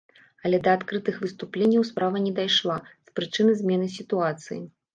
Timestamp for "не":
2.25-2.33